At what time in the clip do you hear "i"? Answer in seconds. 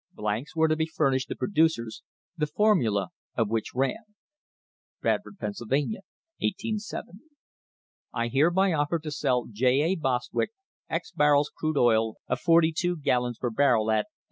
8.11-8.27